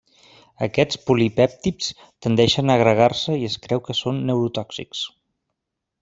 [0.67, 1.91] Aquests polipèptids
[2.27, 5.03] tendeixen a agregar-se i es creu que són neurotòxics.